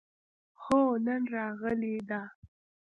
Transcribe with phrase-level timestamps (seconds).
[0.63, 2.21] هو، نن راغلې ده